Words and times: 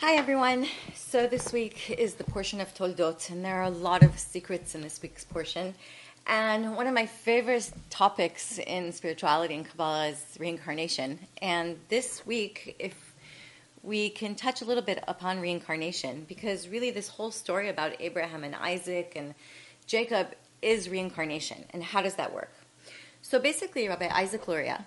Hi, 0.00 0.14
everyone. 0.14 0.68
So, 0.94 1.26
this 1.26 1.52
week 1.52 1.90
is 1.90 2.14
the 2.14 2.22
portion 2.22 2.60
of 2.60 2.72
Toldot, 2.72 3.30
and 3.30 3.44
there 3.44 3.56
are 3.56 3.64
a 3.64 3.68
lot 3.68 4.04
of 4.04 4.16
secrets 4.16 4.76
in 4.76 4.80
this 4.80 5.02
week's 5.02 5.24
portion. 5.24 5.74
And 6.24 6.76
one 6.76 6.86
of 6.86 6.94
my 6.94 7.06
favorite 7.06 7.72
topics 7.90 8.60
in 8.60 8.92
spirituality 8.92 9.56
and 9.56 9.68
Kabbalah 9.68 10.10
is 10.10 10.24
reincarnation. 10.38 11.18
And 11.42 11.80
this 11.88 12.24
week, 12.24 12.76
if 12.78 12.94
we 13.82 14.08
can 14.10 14.36
touch 14.36 14.62
a 14.62 14.64
little 14.64 14.84
bit 14.84 15.02
upon 15.08 15.40
reincarnation, 15.40 16.26
because 16.28 16.68
really, 16.68 16.92
this 16.92 17.08
whole 17.08 17.32
story 17.32 17.68
about 17.68 17.94
Abraham 17.98 18.44
and 18.44 18.54
Isaac 18.54 19.14
and 19.16 19.34
Jacob 19.88 20.28
is 20.62 20.88
reincarnation. 20.88 21.64
And 21.70 21.82
how 21.82 22.02
does 22.02 22.14
that 22.14 22.32
work? 22.32 22.52
So, 23.20 23.40
basically, 23.40 23.88
Rabbi 23.88 24.08
Isaac 24.12 24.46
Luria 24.46 24.86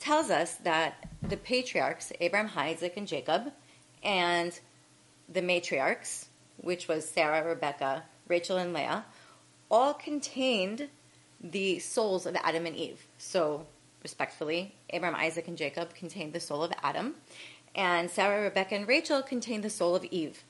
tells 0.00 0.28
us 0.28 0.56
that 0.56 1.08
the 1.22 1.38
patriarchs, 1.38 2.12
Abraham, 2.20 2.50
Isaac, 2.54 2.98
and 2.98 3.08
Jacob, 3.08 3.52
and 4.02 4.58
the 5.28 5.40
matriarchs, 5.40 6.26
which 6.58 6.88
was 6.88 7.08
Sarah, 7.08 7.46
Rebecca, 7.46 8.04
Rachel, 8.28 8.56
and 8.56 8.72
Leah, 8.72 9.04
all 9.70 9.94
contained 9.94 10.88
the 11.40 11.78
souls 11.78 12.26
of 12.26 12.36
Adam 12.36 12.66
and 12.66 12.76
Eve. 12.76 13.06
So, 13.18 13.66
respectfully, 14.02 14.74
Abraham, 14.90 15.18
Isaac, 15.18 15.48
and 15.48 15.56
Jacob 15.56 15.94
contained 15.94 16.32
the 16.32 16.40
soul 16.40 16.62
of 16.62 16.72
Adam, 16.82 17.14
and 17.74 18.10
Sarah, 18.10 18.42
Rebecca, 18.42 18.74
and 18.74 18.88
Rachel 18.88 19.22
contained 19.22 19.62
the 19.62 19.70
soul 19.70 19.94
of 19.94 20.04
Eve. 20.04 20.42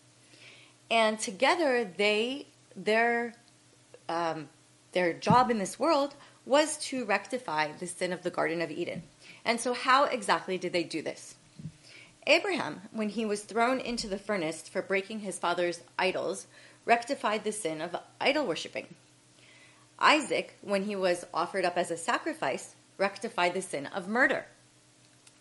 And 0.91 1.19
together, 1.19 1.85
they 1.85 2.47
their 2.75 3.35
um, 4.09 4.49
their 4.93 5.13
job 5.13 5.51
in 5.51 5.59
this 5.59 5.79
world 5.79 6.15
was 6.47 6.79
to 6.79 7.05
rectify 7.05 7.71
the 7.73 7.87
sin 7.87 8.13
of 8.13 8.23
the 8.23 8.31
Garden 8.31 8.61
of 8.61 8.71
Eden. 8.71 9.03
And 9.45 9.61
so, 9.61 9.73
how 9.73 10.05
exactly 10.05 10.59
did 10.59 10.73
they 10.73 10.83
do 10.83 11.03
this? 11.03 11.37
Abraham, 12.31 12.83
when 12.93 13.09
he 13.09 13.25
was 13.25 13.43
thrown 13.43 13.81
into 13.81 14.07
the 14.07 14.17
furnace 14.17 14.63
for 14.69 14.83
breaking 14.83 15.19
his 15.19 15.37
father's 15.37 15.81
idols, 15.99 16.47
rectified 16.85 17.43
the 17.43 17.51
sin 17.51 17.81
of 17.81 17.97
idol 18.21 18.47
worshipping. 18.47 18.87
Isaac, 19.99 20.57
when 20.63 20.85
he 20.85 20.95
was 20.95 21.27
offered 21.35 21.65
up 21.65 21.77
as 21.77 21.91
a 21.91 21.97
sacrifice, 21.97 22.77
rectified 22.99 23.53
the 23.53 23.61
sin 23.61 23.87
of 23.87 24.07
murder. 24.07 24.47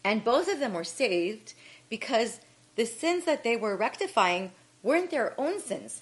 And 0.04 0.24
both 0.24 0.52
of 0.52 0.60
them 0.60 0.74
were 0.74 0.84
saved 0.84 1.54
because 1.90 2.40
the 2.76 2.86
sins 2.86 3.24
that 3.26 3.44
they 3.44 3.56
were 3.56 3.78
rectifying 3.78 4.52
weren't 4.82 5.12
their 5.12 5.40
own 5.40 5.62
sins, 5.62 6.02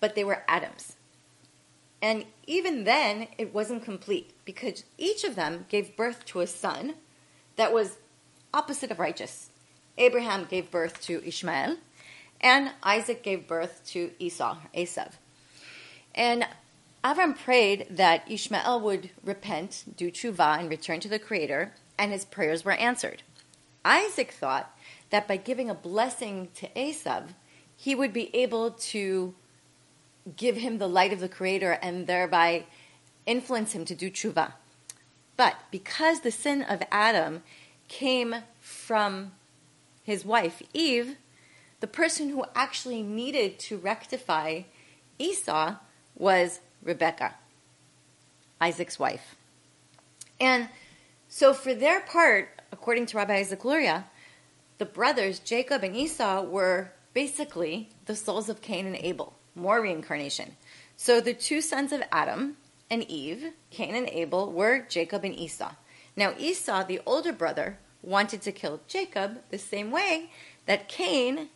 but 0.00 0.14
they 0.14 0.24
were 0.24 0.42
Adam's. 0.48 0.96
And 2.00 2.24
even 2.46 2.84
then, 2.84 3.28
it 3.36 3.52
wasn't 3.52 3.84
complete 3.84 4.32
because 4.46 4.84
each 4.96 5.22
of 5.22 5.34
them 5.36 5.66
gave 5.68 5.98
birth 5.98 6.24
to 6.26 6.40
a 6.40 6.46
son 6.46 6.94
that 7.56 7.74
was 7.74 7.98
opposite 8.54 8.90
of 8.90 8.98
righteous. 8.98 9.50
Abraham 9.98 10.44
gave 10.44 10.70
birth 10.70 11.02
to 11.02 11.22
Ishmael, 11.26 11.76
and 12.40 12.70
Isaac 12.82 13.22
gave 13.22 13.46
birth 13.46 13.82
to 13.88 14.10
Esau. 14.18 14.56
And 16.14 16.46
Avram 17.04 17.36
prayed 17.36 17.86
that 17.90 18.30
Ishmael 18.30 18.80
would 18.80 19.10
repent, 19.24 19.84
do 19.96 20.10
tshuva, 20.10 20.58
and 20.58 20.70
return 20.70 21.00
to 21.00 21.08
the 21.08 21.18
Creator, 21.18 21.74
and 21.98 22.12
his 22.12 22.24
prayers 22.24 22.64
were 22.64 22.72
answered. 22.72 23.22
Isaac 23.84 24.30
thought 24.32 24.76
that 25.10 25.26
by 25.26 25.36
giving 25.36 25.68
a 25.68 25.74
blessing 25.74 26.48
to 26.54 26.68
Esav, 26.68 27.34
he 27.76 27.94
would 27.94 28.12
be 28.12 28.34
able 28.34 28.70
to 28.70 29.34
give 30.36 30.56
him 30.56 30.78
the 30.78 30.88
light 30.88 31.12
of 31.12 31.20
the 31.20 31.28
Creator 31.28 31.78
and 31.82 32.06
thereby 32.06 32.64
influence 33.26 33.72
him 33.72 33.84
to 33.84 33.94
do 33.94 34.10
tshuva. 34.10 34.52
But 35.36 35.56
because 35.70 36.20
the 36.20 36.30
sin 36.30 36.62
of 36.62 36.82
Adam 36.92 37.42
came 37.88 38.36
from 38.60 39.32
his 40.02 40.24
wife, 40.24 40.62
Eve, 40.72 41.16
the 41.80 41.86
person 41.86 42.28
who 42.28 42.44
actually 42.54 43.02
needed 43.02 43.58
to 43.58 43.76
rectify 43.76 44.62
Esau 45.18 45.76
was 46.16 46.60
Rebecca, 46.82 47.34
Isaac's 48.60 48.98
wife. 48.98 49.36
And 50.40 50.68
so, 51.28 51.54
for 51.54 51.74
their 51.74 52.00
part, 52.00 52.60
according 52.72 53.06
to 53.06 53.16
Rabbi 53.16 53.36
Isaac 53.36 53.64
Luria, 53.64 54.06
the 54.78 54.84
brothers, 54.84 55.38
Jacob 55.38 55.84
and 55.84 55.96
Esau, 55.96 56.42
were 56.42 56.92
basically 57.14 57.90
the 58.06 58.16
souls 58.16 58.48
of 58.48 58.60
Cain 58.60 58.86
and 58.86 58.96
Abel, 58.96 59.34
more 59.54 59.80
reincarnation. 59.80 60.56
So, 60.96 61.20
the 61.20 61.34
two 61.34 61.60
sons 61.60 61.92
of 61.92 62.02
Adam 62.10 62.56
and 62.90 63.04
Eve, 63.04 63.52
Cain 63.70 63.94
and 63.94 64.08
Abel, 64.08 64.52
were 64.52 64.84
Jacob 64.88 65.24
and 65.24 65.34
Esau. 65.34 65.72
Now, 66.16 66.34
Esau, 66.38 66.84
the 66.84 67.00
older 67.06 67.32
brother, 67.32 67.78
wanted 68.02 68.42
to 68.42 68.52
kill 68.52 68.80
Jacob 68.88 69.38
the 69.50 69.58
same 69.58 69.90
way 69.90 70.30
that 70.66 70.88
Cain, 70.88 71.48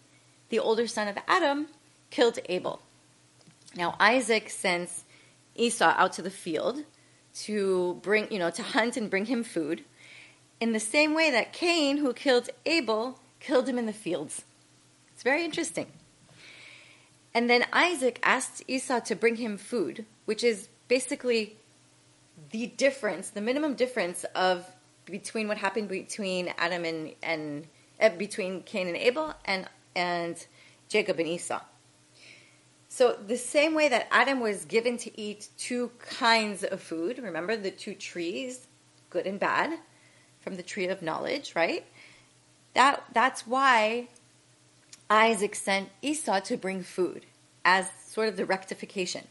the 0.49 0.59
older 0.59 0.87
son 0.87 1.09
of 1.09 1.19
Adam, 1.27 1.69
killed 2.11 2.39
Abel. 2.49 2.81
Now, 3.75 3.97
Isaac 4.01 4.49
sends 4.49 5.05
Esau 5.55 5.93
out 5.97 6.13
to 6.15 6.23
the 6.23 6.31
field 6.31 6.85
to 7.43 7.99
bring, 8.03 8.31
you 8.33 8.39
know, 8.39 8.51
to 8.51 8.63
hunt 8.63 8.97
and 8.97 9.11
bring 9.11 9.27
him 9.27 9.45
food 9.45 9.85
in 10.61 10.73
the 10.73 10.81
same 10.81 11.15
way 11.15 11.31
that 11.31 11.53
Cain, 11.53 11.99
who 11.99 12.13
killed 12.13 12.49
Abel, 12.65 13.21
killed 13.41 13.69
him 13.69 13.79
in 13.79 13.87
the 13.87 13.93
fields. 13.93 14.45
It's 15.13 15.23
very 15.23 15.45
interesting. 15.45 15.87
And 17.35 17.51
then 17.51 17.67
Isaac 17.73 18.19
asked 18.23 18.63
Esau 18.67 19.01
to 19.01 19.15
bring 19.15 19.37
him 19.37 19.59
food, 19.59 20.07
which 20.25 20.43
is 20.43 20.69
basically 20.89 21.57
the 22.51 22.67
difference, 22.67 23.31
the 23.31 23.43
minimum 23.43 23.75
difference 23.75 24.25
of 24.35 24.67
between 25.07 25.49
what 25.49 25.59
happened 25.59 25.89
between 25.89 26.53
Adam 26.59 26.85
and 26.85 27.15
and 27.23 27.67
uh, 28.01 28.11
between 28.11 28.63
Cain 28.63 28.89
and 28.89 28.97
Abel 28.97 29.35
and 29.45 29.67
and 29.95 30.47
Jacob 30.89 31.19
and 31.19 31.29
Esau. 31.29 31.61
So 32.89 33.17
the 33.27 33.37
same 33.37 33.75
way 33.75 33.89
that 33.89 34.09
Adam 34.11 34.41
was 34.41 34.65
given 34.65 34.97
to 34.99 35.21
eat 35.21 35.49
two 35.59 35.91
kinds 35.99 36.65
of 36.65 36.81
food, 36.81 37.19
remember 37.19 37.57
the 37.57 37.71
two 37.71 37.95
trees, 37.95 38.69
good 39.11 39.27
and 39.27 39.39
bad, 39.39 39.79
from 40.41 40.57
the 40.57 40.63
tree 40.63 40.87
of 40.87 41.03
knowledge, 41.03 41.55
right? 41.55 41.85
That 42.75 43.05
that's 43.13 43.47
why 43.47 44.09
Isaac 45.11 45.55
sent 45.55 45.91
Esau 46.03 46.41
to 46.41 46.57
bring 46.57 46.83
food 46.83 47.27
as 47.65 47.91
sort 48.07 48.29
of 48.29 48.37
the 48.37 48.47
rectification. 48.47 49.27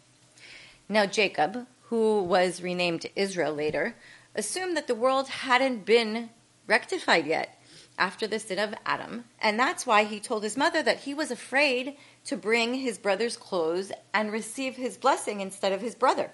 Now 0.88 1.06
Jacob, 1.06 1.66
who 1.84 2.22
was 2.24 2.62
renamed 2.62 3.08
Israel 3.16 3.54
later, 3.54 3.96
assumed 4.36 4.78
that 4.78 4.88
the 4.88 4.96
world 4.96 5.28
hadn't 5.28 5.86
been 5.86 6.30
rectified 6.68 7.26
yet 7.26 7.60
after 7.98 8.28
the 8.28 8.40
sin 8.40 8.60
of 8.60 8.76
Adam. 8.86 9.26
And 9.42 9.60
that's 9.60 9.88
why 9.88 10.04
he 10.04 10.20
told 10.20 10.44
his 10.44 10.58
mother 10.58 10.84
that 10.84 11.02
he 11.02 11.14
was 11.14 11.32
afraid 11.32 11.96
to 12.26 12.36
bring 12.36 12.76
his 12.76 12.98
brother's 12.98 13.38
clothes 13.38 13.92
and 14.14 14.32
receive 14.32 14.76
his 14.76 14.98
blessing 14.98 15.42
instead 15.42 15.72
of 15.72 15.82
his 15.82 15.96
brother. 15.96 16.32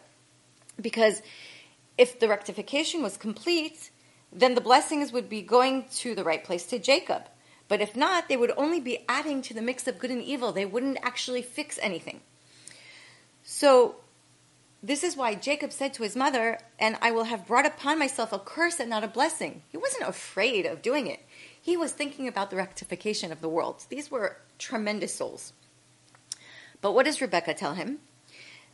Because 0.80 1.22
if 1.98 2.20
the 2.20 2.28
rectification 2.28 3.04
was 3.04 3.18
complete, 3.18 3.92
then 4.34 4.56
the 4.56 4.62
blessings 4.62 5.12
would 5.12 5.30
be 5.30 5.42
going 5.42 5.86
to 5.98 6.16
the 6.16 6.24
right 6.24 6.44
place 6.44 6.66
to 6.68 6.80
Jacob. 6.80 7.24
But 7.68 7.82
if 7.82 7.96
not, 7.96 8.28
they 8.28 8.38
would 8.38 8.52
only 8.58 8.80
be 8.80 9.06
adding 9.08 9.42
to 9.44 9.54
the 9.54 9.62
mix 9.62 9.88
of 9.88 10.00
good 10.00 10.12
and 10.12 10.22
evil. 10.22 10.52
They 10.52 10.66
wouldn't 10.66 10.98
actually 11.04 11.42
fix 11.42 11.78
anything. 11.82 12.22
So 13.44 13.96
this 14.84 15.04
is 15.04 15.16
why 15.16 15.36
Jacob 15.36 15.72
said 15.72 15.94
to 15.94 16.04
his 16.04 16.16
mother, 16.16 16.58
And 16.80 16.98
I 17.02 17.12
will 17.12 17.26
have 17.26 17.46
brought 17.46 17.68
upon 17.68 18.00
myself 18.00 18.34
a 18.34 18.40
curse 18.40 18.80
and 18.80 18.90
not 18.90 19.04
a 19.04 19.08
blessing. 19.08 19.62
He 19.70 19.78
wasn't 19.78 20.10
afraid 20.10 20.66
of 20.66 20.82
doing 20.82 21.08
it. 21.08 21.20
He 21.62 21.78
was 21.78 21.92
thinking 21.92 22.28
about 22.28 22.50
the 22.50 22.56
rectification 22.56 23.32
of 23.32 23.42
the 23.42 23.50
world. 23.50 23.86
These 23.90 24.10
were 24.10 24.38
tremendous 24.58 25.14
souls. 25.14 25.54
But 26.82 26.94
what 26.94 27.06
does 27.06 27.22
Rebecca 27.22 27.54
tell 27.54 27.76
him? 27.76 28.00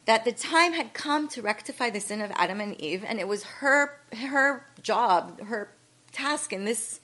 That 0.05 0.23
the 0.23 0.31
time 0.31 0.71
had 0.71 0.93
come 0.93 1.27
to 1.29 1.41
rectify 1.41 1.89
the 1.89 1.99
sin 1.99 2.21
of 2.21 2.31
Adam 2.35 2.61
and 2.61 2.79
Eve, 2.79 3.03
and 3.05 3.19
it 3.19 3.27
was 3.27 3.43
her 3.43 3.99
her 4.17 4.65
job, 4.81 5.41
her 5.41 5.73
task 6.13 6.53
in 6.53 6.63
this 6.63 7.01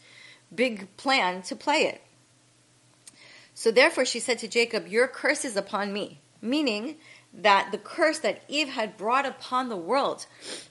big 0.55 0.95
plan 0.95 1.41
to 1.43 1.55
play 1.57 1.83
it. 1.83 2.01
So 3.53 3.71
therefore 3.71 4.05
she 4.05 4.21
said 4.21 4.39
to 4.39 4.47
Jacob, 4.47 4.87
Your 4.87 5.09
curse 5.09 5.43
is 5.43 5.57
upon 5.57 5.91
me, 5.91 6.21
meaning 6.41 6.95
that 7.33 7.71
the 7.71 7.77
curse 7.77 8.19
that 8.19 8.43
Eve 8.47 8.69
had 8.69 8.97
brought 8.97 9.25
upon 9.25 9.69
the 9.69 9.77
world 9.77 10.25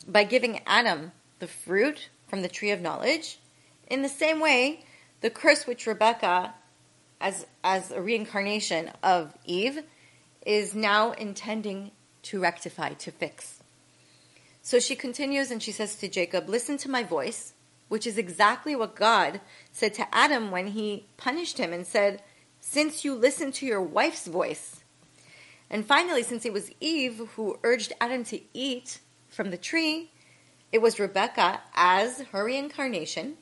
by 0.06 0.24
giving 0.24 0.60
Adam 0.66 1.12
the 1.40 1.46
fruit 1.46 2.08
from 2.28 2.42
the 2.42 2.48
tree 2.48 2.70
of 2.70 2.80
knowledge, 2.80 3.38
in 3.88 4.02
the 4.02 4.08
same 4.08 4.40
way, 4.40 4.84
the 5.20 5.30
curse 5.30 5.66
which 5.66 5.86
Rebecca, 5.86 6.54
as, 7.20 7.46
as 7.64 7.90
a 7.90 8.00
reincarnation 8.00 8.90
of 9.02 9.34
Eve, 9.44 9.82
is 10.46 10.74
now 10.74 11.12
intending 11.12 11.90
to 12.22 12.40
rectify, 12.40 12.94
to 12.94 13.10
fix. 13.10 13.62
So 14.62 14.78
she 14.78 14.94
continues 14.94 15.50
and 15.50 15.62
she 15.62 15.72
says 15.72 15.96
to 15.96 16.08
Jacob, 16.08 16.48
Listen 16.48 16.76
to 16.78 16.90
my 16.90 17.02
voice, 17.02 17.52
which 17.88 18.06
is 18.06 18.16
exactly 18.16 18.76
what 18.76 18.94
God 18.94 19.40
said 19.72 19.94
to 19.94 20.14
Adam 20.14 20.50
when 20.50 20.68
he 20.68 21.06
punished 21.16 21.58
him 21.58 21.72
and 21.72 21.86
said, 21.86 22.22
Since 22.60 23.04
you 23.04 23.14
listened 23.14 23.54
to 23.54 23.66
your 23.66 23.82
wife's 23.82 24.26
voice, 24.26 24.81
and 25.72 25.84
finally, 25.86 26.22
since 26.22 26.44
it 26.44 26.52
was 26.52 26.70
Eve 26.80 27.22
who 27.34 27.58
urged 27.64 27.94
Adam 27.98 28.22
to 28.24 28.40
eat 28.52 29.00
from 29.30 29.50
the 29.50 29.56
tree, 29.56 30.10
it 30.70 30.82
was 30.82 31.00
Rebecca, 31.00 31.60
as 31.74 32.20
her 32.32 32.44
reincarnation, 32.44 33.38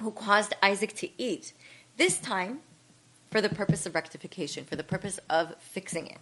who 0.00 0.10
caused 0.10 0.54
Isaac 0.62 0.94
to 0.96 1.08
eat. 1.16 1.54
This 1.96 2.18
time 2.18 2.60
for 3.30 3.40
the 3.40 3.48
purpose 3.48 3.86
of 3.86 3.94
rectification, 3.94 4.64
for 4.64 4.76
the 4.76 4.84
purpose 4.84 5.18
of 5.30 5.54
fixing 5.60 6.06
it. 6.06 6.18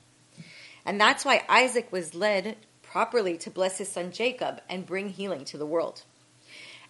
And 0.86 1.00
that's 1.00 1.24
why 1.24 1.44
Isaac 1.48 1.90
was 1.90 2.14
led 2.14 2.56
properly 2.82 3.36
to 3.38 3.50
bless 3.50 3.78
his 3.78 3.88
son 3.90 4.12
Jacob 4.12 4.60
and 4.68 4.86
bring 4.86 5.08
healing 5.08 5.44
to 5.46 5.58
the 5.58 5.66
world. 5.66 6.02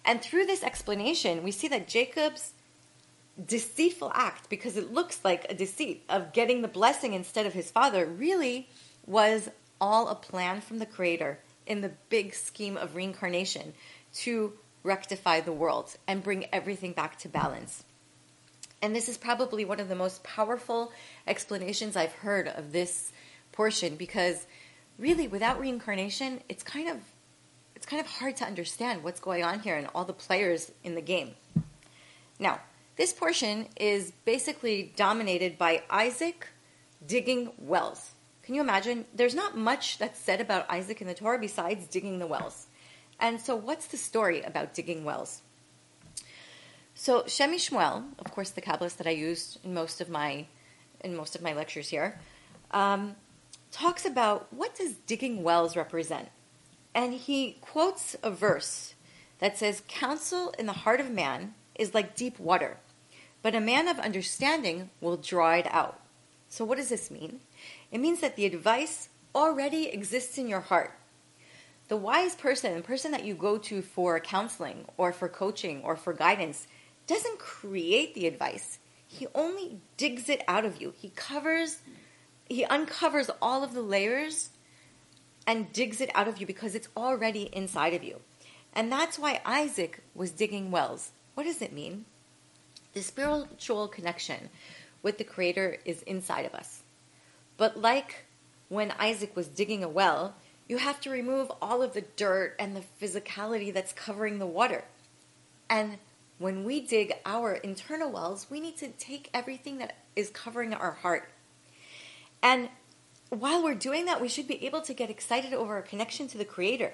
And 0.05 0.21
through 0.21 0.45
this 0.45 0.63
explanation, 0.63 1.43
we 1.43 1.51
see 1.51 1.67
that 1.69 1.87
Jacob's 1.87 2.53
deceitful 3.45 4.11
act, 4.13 4.49
because 4.49 4.77
it 4.77 4.93
looks 4.93 5.23
like 5.23 5.45
a 5.49 5.53
deceit 5.53 6.03
of 6.09 6.33
getting 6.33 6.61
the 6.61 6.67
blessing 6.67 7.13
instead 7.13 7.45
of 7.45 7.53
his 7.53 7.71
father, 7.71 8.05
really 8.05 8.69
was 9.05 9.49
all 9.79 10.09
a 10.09 10.15
plan 10.15 10.61
from 10.61 10.79
the 10.79 10.85
Creator 10.85 11.39
in 11.65 11.81
the 11.81 11.91
big 12.09 12.33
scheme 12.33 12.77
of 12.77 12.95
reincarnation 12.95 13.73
to 14.13 14.53
rectify 14.83 15.39
the 15.39 15.51
world 15.51 15.95
and 16.07 16.23
bring 16.23 16.45
everything 16.51 16.91
back 16.91 17.17
to 17.19 17.29
balance. 17.29 17.83
And 18.81 18.95
this 18.95 19.09
is 19.09 19.17
probably 19.17 19.63
one 19.63 19.79
of 19.79 19.89
the 19.89 19.95
most 19.95 20.23
powerful 20.23 20.91
explanations 21.27 21.95
I've 21.95 22.13
heard 22.13 22.47
of 22.47 22.71
this 22.71 23.11
portion 23.51 23.95
because 23.95 24.45
really 24.97 25.27
without 25.27 25.59
reincarnation, 25.59 26.41
it's 26.49 26.63
kind 26.63 26.89
of 26.89 26.97
it's 27.75 27.85
kind 27.85 27.99
of 27.99 28.07
hard 28.07 28.37
to 28.37 28.45
understand 28.45 29.03
what's 29.03 29.19
going 29.19 29.43
on 29.43 29.59
here 29.59 29.75
and 29.75 29.87
all 29.95 30.05
the 30.05 30.13
players 30.13 30.71
in 30.83 30.93
the 30.93 31.01
game. 31.01 31.31
Now, 32.39 32.59
this 33.01 33.13
portion 33.13 33.65
is 33.77 34.11
basically 34.25 34.93
dominated 34.95 35.57
by 35.57 35.81
Isaac 35.89 36.49
digging 37.07 37.51
wells. 37.57 38.11
Can 38.43 38.53
you 38.53 38.61
imagine? 38.61 39.05
There's 39.15 39.33
not 39.33 39.57
much 39.57 39.97
that's 39.97 40.19
said 40.19 40.39
about 40.39 40.69
Isaac 40.69 41.01
in 41.01 41.07
the 41.07 41.15
Torah 41.15 41.39
besides 41.39 41.87
digging 41.87 42.19
the 42.19 42.27
wells. 42.27 42.67
And 43.19 43.41
so, 43.41 43.55
what's 43.55 43.87
the 43.87 43.97
story 43.97 44.43
about 44.43 44.75
digging 44.75 45.03
wells? 45.03 45.41
So, 46.93 47.23
Shem 47.25 47.51
MiShmuel, 47.51 48.03
of 48.19 48.29
course, 48.29 48.51
the 48.51 48.61
Kabbalist 48.61 48.97
that 48.97 49.07
I 49.07 49.17
used 49.29 49.65
in 49.65 49.73
most 49.73 49.99
of 49.99 50.07
my 50.07 50.45
in 51.03 51.15
most 51.15 51.35
of 51.35 51.41
my 51.41 51.53
lectures 51.53 51.89
here, 51.89 52.19
um, 52.69 53.15
talks 53.71 54.05
about 54.05 54.53
what 54.53 54.75
does 54.75 54.93
digging 55.07 55.41
wells 55.41 55.75
represent, 55.75 56.29
and 56.93 57.15
he 57.15 57.57
quotes 57.61 58.15
a 58.21 58.29
verse 58.29 58.93
that 59.39 59.57
says, 59.57 59.81
"Counsel 59.87 60.53
in 60.59 60.67
the 60.67 60.81
heart 60.83 60.99
of 60.99 61.09
man 61.09 61.55
is 61.73 61.95
like 61.95 62.15
deep 62.15 62.39
water, 62.39 62.77
but 63.41 63.55
a 63.55 63.59
man 63.59 63.87
of 63.87 63.99
understanding 63.99 64.89
will 64.99 65.17
draw 65.17 65.53
it 65.53 65.67
out." 65.71 65.99
So, 66.49 66.65
what 66.65 66.77
does 66.77 66.89
this 66.89 67.11
mean? 67.11 67.41
It 67.91 67.99
means 67.99 68.21
that 68.21 68.35
the 68.35 68.45
advice 68.45 69.09
already 69.33 69.87
exists 69.87 70.37
in 70.37 70.47
your 70.47 70.59
heart 70.61 70.97
the 71.91 71.97
wise 71.97 72.35
person, 72.35 72.73
the 72.73 72.81
person 72.81 73.11
that 73.11 73.25
you 73.25 73.35
go 73.35 73.57
to 73.57 73.81
for 73.81 74.17
counseling 74.21 74.85
or 74.95 75.11
for 75.11 75.27
coaching 75.27 75.81
or 75.83 75.97
for 75.97 76.13
guidance, 76.13 76.65
doesn't 77.05 77.37
create 77.37 78.15
the 78.15 78.27
advice. 78.27 78.79
He 79.05 79.27
only 79.35 79.81
digs 79.97 80.29
it 80.29 80.41
out 80.47 80.63
of 80.63 80.79
you. 80.79 80.93
He 80.97 81.11
covers, 81.17 81.79
he 82.47 82.63
uncovers 82.63 83.29
all 83.41 83.61
of 83.61 83.73
the 83.73 83.81
layers 83.81 84.51
and 85.45 85.73
digs 85.73 85.99
it 85.99 86.09
out 86.15 86.29
of 86.29 86.37
you 86.37 86.47
because 86.47 86.75
it's 86.75 86.87
already 86.95 87.49
inside 87.51 87.93
of 87.93 88.05
you. 88.05 88.21
And 88.71 88.89
that's 88.89 89.19
why 89.19 89.41
Isaac 89.43 90.01
was 90.15 90.31
digging 90.31 90.71
wells. 90.71 91.11
What 91.33 91.43
does 91.43 91.61
it 91.61 91.73
mean? 91.73 92.05
The 92.93 93.01
spiritual 93.01 93.87
connection 93.87 94.49
with 95.01 95.17
the 95.17 95.23
Creator 95.23 95.77
is 95.85 96.01
inside 96.03 96.45
of 96.45 96.53
us. 96.53 96.83
But 97.57 97.77
like 97.77 98.25
when 98.69 98.91
Isaac 98.99 99.35
was 99.35 99.47
digging 99.47 99.83
a 99.83 99.89
well, 99.89 100.35
you 100.67 100.77
have 100.77 101.01
to 101.01 101.09
remove 101.09 101.51
all 101.61 101.81
of 101.81 101.93
the 101.93 102.05
dirt 102.15 102.55
and 102.57 102.75
the 102.75 102.83
physicality 103.01 103.73
that's 103.73 103.93
covering 103.93 104.39
the 104.39 104.45
water. 104.45 104.83
And 105.69 105.97
when 106.37 106.63
we 106.63 106.81
dig 106.81 107.13
our 107.25 107.53
internal 107.53 108.11
wells, 108.11 108.47
we 108.49 108.59
need 108.59 108.77
to 108.77 108.87
take 108.87 109.29
everything 109.33 109.77
that 109.77 109.97
is 110.15 110.29
covering 110.29 110.73
our 110.73 110.91
heart. 110.91 111.29
And 112.41 112.69
while 113.29 113.63
we're 113.63 113.75
doing 113.75 114.05
that, 114.05 114.21
we 114.21 114.27
should 114.27 114.47
be 114.47 114.65
able 114.65 114.81
to 114.81 114.93
get 114.93 115.09
excited 115.09 115.53
over 115.53 115.75
our 115.75 115.81
connection 115.81 116.27
to 116.29 116.37
the 116.37 116.45
Creator. 116.45 116.93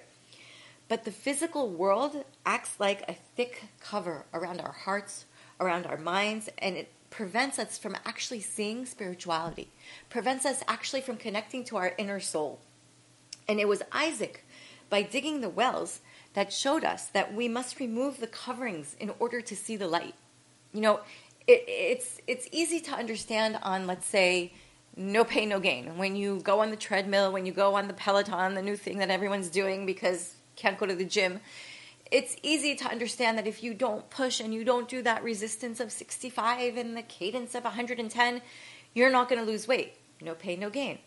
But 0.87 1.05
the 1.05 1.11
physical 1.11 1.69
world 1.69 2.23
acts 2.45 2.79
like 2.79 3.07
a 3.07 3.15
thick 3.35 3.63
cover 3.79 4.25
around 4.33 4.59
our 4.59 4.71
hearts, 4.71 5.25
around 5.59 5.85
our 5.85 5.97
minds, 5.97 6.49
and 6.57 6.75
it 6.75 6.91
prevents 7.09 7.57
us 7.57 7.77
from 7.77 7.95
actually 8.05 8.41
seeing 8.41 8.85
spirituality, 8.85 9.69
prevents 10.09 10.45
us 10.45 10.63
actually 10.67 11.01
from 11.01 11.17
connecting 11.17 11.63
to 11.65 11.77
our 11.77 11.93
inner 11.97 12.19
soul. 12.19 12.59
And 13.47 13.59
it 13.59 13.67
was 13.67 13.81
Isaac, 13.91 14.45
by 14.89 15.01
digging 15.01 15.41
the 15.41 15.49
wells, 15.49 16.01
that 16.33 16.53
showed 16.53 16.83
us 16.83 17.07
that 17.07 17.33
we 17.33 17.47
must 17.47 17.79
remove 17.79 18.19
the 18.19 18.27
coverings 18.27 18.95
in 18.99 19.11
order 19.19 19.41
to 19.41 19.55
see 19.55 19.75
the 19.75 19.87
light. 19.87 20.13
You 20.73 20.81
know, 20.81 20.99
it, 21.47 21.63
it's 21.67 22.21
it's 22.27 22.47
easy 22.51 22.79
to 22.81 22.91
understand 22.91 23.57
on, 23.63 23.87
let's 23.87 24.05
say, 24.05 24.53
no 24.95 25.23
pain, 25.23 25.49
no 25.49 25.59
gain. 25.59 25.97
When 25.97 26.15
you 26.15 26.39
go 26.41 26.59
on 26.59 26.69
the 26.69 26.75
treadmill, 26.75 27.31
when 27.31 27.45
you 27.45 27.51
go 27.51 27.75
on 27.75 27.87
the 27.87 27.93
Peloton, 27.93 28.53
the 28.53 28.61
new 28.61 28.75
thing 28.75 28.97
that 28.97 29.09
everyone's 29.09 29.49
doing 29.49 29.85
because 29.85 30.35
can't 30.55 30.77
go 30.77 30.85
to 30.85 30.95
the 30.95 31.05
gym, 31.05 31.39
it's 32.11 32.37
easy 32.41 32.75
to 32.75 32.85
understand 32.85 33.37
that 33.37 33.47
if 33.47 33.63
you 33.63 33.73
don't 33.73 34.09
push 34.09 34.39
and 34.39 34.53
you 34.53 34.63
don't 34.63 34.87
do 34.87 35.01
that 35.01 35.23
resistance 35.23 35.79
of 35.79 35.91
65 35.91 36.77
and 36.77 36.95
the 36.95 37.01
cadence 37.01 37.53
of 37.55 37.63
110, 37.63 38.41
you're 38.93 39.11
not 39.11 39.29
going 39.29 39.39
to 39.43 39.49
lose 39.49 39.67
weight. 39.67 39.95
No 40.21 40.33
pain, 40.33 40.59
no 40.59 40.69
gain. 40.69 40.99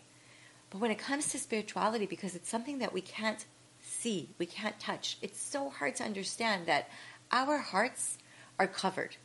But 0.69 0.79
when 0.79 0.91
it 0.91 0.97
comes 0.97 1.29
to 1.29 1.39
spirituality, 1.39 2.05
because 2.05 2.35
it's 2.35 2.49
something 2.49 2.79
that 2.79 2.93
we 2.93 3.01
can't 3.01 3.45
see, 3.81 4.29
we 4.37 4.45
can't 4.45 4.79
touch, 4.79 5.17
it's 5.21 5.41
so 5.41 5.69
hard 5.69 5.95
to 5.97 6.03
understand 6.03 6.65
that 6.67 6.89
our 7.31 7.57
hearts 7.57 8.17
are 8.59 8.67
covered. 8.67 9.17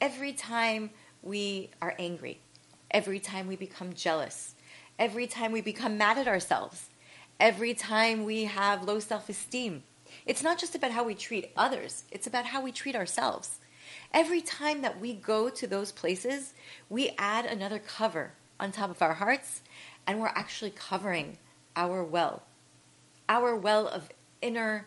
Every 0.00 0.32
time 0.32 0.90
we 1.22 1.70
are 1.82 1.94
angry, 1.98 2.40
every 2.90 3.20
time 3.20 3.46
we 3.46 3.56
become 3.56 3.92
jealous, 3.92 4.54
every 4.98 5.26
time 5.26 5.52
we 5.52 5.60
become 5.60 5.98
mad 5.98 6.18
at 6.18 6.28
ourselves, 6.28 6.88
every 7.38 7.74
time 7.74 8.24
we 8.24 8.44
have 8.44 8.84
low 8.84 9.00
self 9.00 9.28
esteem, 9.28 9.82
it's 10.26 10.42
not 10.42 10.58
just 10.58 10.74
about 10.74 10.90
how 10.90 11.04
we 11.04 11.14
treat 11.14 11.52
others, 11.56 12.04
it's 12.10 12.26
about 12.26 12.46
how 12.46 12.62
we 12.62 12.72
treat 12.72 12.96
ourselves. 12.96 13.58
Every 14.12 14.40
time 14.40 14.82
that 14.82 15.00
we 15.00 15.14
go 15.14 15.48
to 15.50 15.66
those 15.66 15.92
places, 15.92 16.52
we 16.88 17.14
add 17.18 17.46
another 17.46 17.78
cover 17.78 18.32
on 18.58 18.72
top 18.72 18.90
of 18.90 19.02
our 19.02 19.14
hearts 19.14 19.62
and 20.06 20.20
we're 20.20 20.28
actually 20.28 20.70
covering 20.70 21.38
our 21.76 22.02
well, 22.02 22.42
our 23.28 23.54
well 23.54 23.86
of 23.86 24.10
inner 24.42 24.86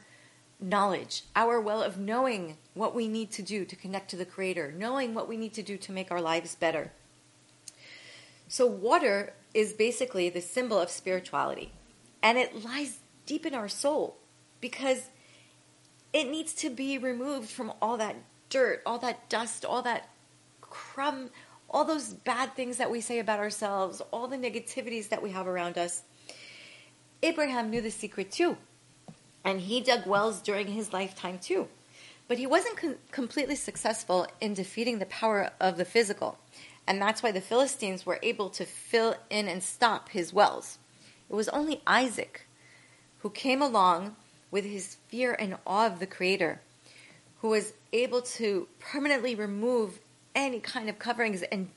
knowledge, 0.59 1.23
our 1.35 1.59
well 1.59 1.81
of 1.81 1.97
knowing 1.97 2.57
what 2.73 2.95
we 2.95 3.07
need 3.07 3.31
to 3.31 3.41
do 3.41 3.65
to 3.65 3.75
connect 3.75 4.09
to 4.09 4.15
the 4.15 4.25
Creator, 4.25 4.73
knowing 4.77 5.13
what 5.13 5.27
we 5.27 5.37
need 5.37 5.53
to 5.53 5.63
do 5.63 5.77
to 5.77 5.91
make 5.91 6.11
our 6.11 6.21
lives 6.21 6.55
better. 6.55 6.91
So, 8.47 8.65
water 8.65 9.33
is 9.53 9.73
basically 9.73 10.29
the 10.29 10.41
symbol 10.41 10.79
of 10.79 10.89
spirituality, 10.89 11.71
and 12.21 12.37
it 12.37 12.63
lies 12.63 12.99
deep 13.25 13.45
in 13.45 13.53
our 13.53 13.69
soul 13.69 14.17
because 14.63 15.09
it 16.13 16.31
needs 16.31 16.53
to 16.53 16.69
be 16.69 16.97
removed 16.97 17.49
from 17.49 17.73
all 17.81 17.97
that 17.97 18.15
dirt, 18.49 18.81
all 18.85 18.97
that 18.99 19.27
dust, 19.27 19.65
all 19.65 19.81
that 19.81 20.07
crumb, 20.61 21.29
all 21.69 21.83
those 21.83 22.13
bad 22.13 22.55
things 22.55 22.77
that 22.77 22.89
we 22.89 23.01
say 23.01 23.19
about 23.19 23.39
ourselves, 23.39 24.01
all 24.11 24.25
the 24.25 24.37
negativities 24.37 25.09
that 25.09 25.21
we 25.21 25.31
have 25.31 25.47
around 25.47 25.77
us. 25.77 26.03
Abraham 27.21 27.69
knew 27.69 27.81
the 27.81 27.91
secret 27.91 28.31
too. 28.31 28.55
And 29.43 29.59
he 29.59 29.81
dug 29.81 30.07
wells 30.07 30.39
during 30.39 30.67
his 30.67 30.93
lifetime 30.93 31.39
too. 31.39 31.67
But 32.29 32.37
he 32.37 32.47
wasn't 32.47 32.77
com- 32.77 32.95
completely 33.11 33.55
successful 33.55 34.27
in 34.39 34.53
defeating 34.53 34.99
the 34.99 35.07
power 35.07 35.49
of 35.59 35.75
the 35.75 35.83
physical. 35.83 36.37
And 36.87 37.01
that's 37.01 37.21
why 37.21 37.33
the 37.33 37.41
Philistines 37.41 38.05
were 38.05 38.19
able 38.23 38.49
to 38.51 38.63
fill 38.63 39.15
in 39.29 39.49
and 39.49 39.61
stop 39.61 40.07
his 40.07 40.31
wells. 40.31 40.77
It 41.29 41.35
was 41.35 41.49
only 41.49 41.81
Isaac 41.85 42.47
who 43.19 43.29
came 43.29 43.61
along 43.61 44.15
with 44.53 44.65
his 44.65 44.97
fear 45.07 45.33
and 45.33 45.57
awe 45.65 45.87
of 45.87 45.97
the 45.97 46.05
Creator, 46.05 46.61
who 47.41 47.49
was 47.49 47.73
able 47.91 48.21
to 48.21 48.67
permanently 48.77 49.33
remove 49.33 49.99
any 50.35 50.59
kind 50.59 50.89
of 50.89 50.99
coverings 50.99 51.41
and 51.41 51.69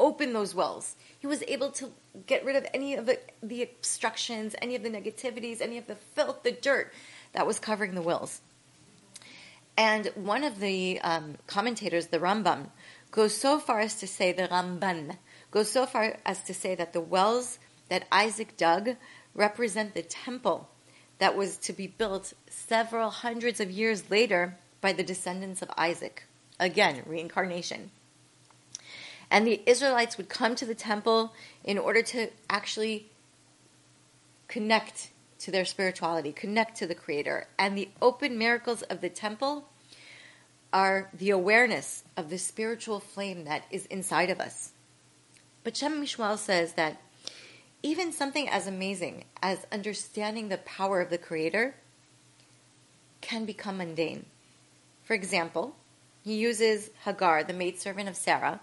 open 0.00 0.32
those 0.32 0.52
wells. 0.52 0.96
He 1.20 1.28
was 1.28 1.44
able 1.46 1.70
to 1.70 1.92
get 2.26 2.44
rid 2.44 2.56
of 2.56 2.66
any 2.74 2.96
of 2.96 3.06
the, 3.06 3.20
the 3.44 3.62
obstructions, 3.62 4.56
any 4.60 4.74
of 4.74 4.82
the 4.82 4.90
negativities, 4.90 5.60
any 5.60 5.78
of 5.78 5.86
the 5.86 5.94
filth, 5.94 6.42
the 6.42 6.50
dirt 6.50 6.92
that 7.32 7.46
was 7.46 7.60
covering 7.60 7.94
the 7.94 8.02
wells. 8.02 8.40
And 9.76 10.10
one 10.16 10.42
of 10.42 10.58
the 10.58 11.00
um, 11.02 11.36
commentators, 11.46 12.08
the 12.08 12.18
Rambam, 12.18 12.70
goes 13.12 13.36
so 13.36 13.60
far 13.60 13.78
as 13.78 13.94
to 14.00 14.08
say, 14.08 14.32
the 14.32 14.48
Ramban, 14.48 15.16
goes 15.52 15.70
so 15.70 15.86
far 15.86 16.18
as 16.26 16.42
to 16.42 16.54
say 16.54 16.74
that 16.74 16.92
the 16.92 17.00
wells 17.00 17.60
that 17.88 18.08
Isaac 18.10 18.56
dug 18.56 18.96
represent 19.32 19.94
the 19.94 20.02
temple 20.02 20.68
that 21.18 21.36
was 21.36 21.56
to 21.58 21.72
be 21.72 21.86
built 21.86 22.32
several 22.48 23.10
hundreds 23.10 23.60
of 23.60 23.70
years 23.70 24.10
later 24.10 24.56
by 24.80 24.92
the 24.92 25.02
descendants 25.02 25.62
of 25.62 25.70
Isaac. 25.76 26.24
Again, 26.58 27.02
reincarnation. 27.06 27.90
And 29.30 29.46
the 29.46 29.60
Israelites 29.66 30.16
would 30.16 30.28
come 30.28 30.54
to 30.54 30.66
the 30.66 30.74
temple 30.74 31.32
in 31.64 31.78
order 31.78 32.02
to 32.02 32.28
actually 32.48 33.06
connect 34.48 35.10
to 35.40 35.50
their 35.50 35.64
spirituality, 35.64 36.32
connect 36.32 36.76
to 36.78 36.86
the 36.86 36.94
Creator. 36.94 37.48
And 37.58 37.76
the 37.76 37.88
open 38.00 38.38
miracles 38.38 38.82
of 38.82 39.00
the 39.00 39.08
temple 39.08 39.68
are 40.72 41.10
the 41.12 41.30
awareness 41.30 42.04
of 42.16 42.30
the 42.30 42.38
spiritual 42.38 43.00
flame 43.00 43.44
that 43.44 43.64
is 43.70 43.86
inside 43.86 44.30
of 44.30 44.40
us. 44.40 44.72
But 45.64 45.76
Shem 45.76 46.00
MiShmuel 46.00 46.38
says 46.38 46.74
that 46.74 47.00
even 47.86 48.12
something 48.12 48.48
as 48.48 48.66
amazing 48.66 49.24
as 49.40 49.64
understanding 49.70 50.48
the 50.48 50.58
power 50.58 51.00
of 51.00 51.08
the 51.08 51.18
Creator 51.18 51.76
can 53.20 53.44
become 53.44 53.78
mundane. 53.78 54.26
For 55.04 55.14
example, 55.14 55.76
he 56.24 56.34
uses 56.34 56.90
Hagar, 57.04 57.44
the 57.44 57.52
maidservant 57.52 58.08
of 58.08 58.16
Sarah, 58.16 58.58